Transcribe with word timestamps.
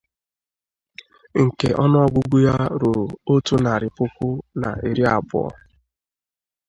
nke 1.43 1.67
ọnụọgụgụ 1.83 2.37
ya 2.47 2.55
ruru 2.79 3.05
otu 3.33 3.55
narị 3.63 3.89
puku 3.97 4.29
na 4.61 4.69
iri 4.89 5.03
abụọ 5.15 5.47